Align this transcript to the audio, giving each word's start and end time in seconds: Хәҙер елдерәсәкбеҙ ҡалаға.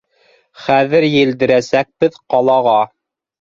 Хәҙер 0.61 1.05
елдерәсәкбеҙ 1.07 2.19
ҡалаға. 2.37 2.81